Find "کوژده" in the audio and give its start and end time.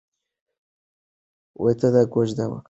2.13-2.45